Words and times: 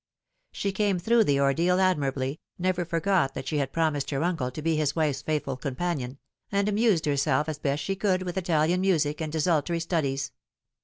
She 0.51 0.71
came 0.71 0.97
through 0.97 1.25
the 1.25 1.39
ordeal 1.39 1.79
admirably, 1.79 2.39
never 2.57 2.85
forgot 2.85 3.35
that 3.35 3.47
she 3.47 3.59
had 3.59 3.71
promised 3.71 4.09
her 4.09 4.23
uncle 4.23 4.49
to 4.49 4.61
be 4.63 4.75
his 4.75 4.95
wife's 4.95 5.21
faithful 5.21 5.57
companion, 5.57 6.17
and 6.51 6.67
amused 6.67 7.05
herself 7.05 7.47
as 7.47 7.59
best 7.59 7.83
she 7.83 7.95
could 7.95 8.23
with 8.23 8.35
Italian 8.35 8.81
music 8.81 9.21
and 9.21 9.31
desultory 9.31 9.79
studies. 9.79 10.31